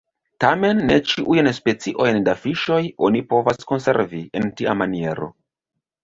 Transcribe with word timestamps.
Tamen 0.43 0.79
ne 0.91 0.95
ĉiujn 1.09 1.49
specojn 1.57 2.17
da 2.27 2.33
fiŝoj 2.45 2.79
oni 3.09 3.21
povas 3.33 3.61
konservi 3.73 4.23
en 4.41 4.49
tia 4.63 4.75
maniero. 4.81 5.29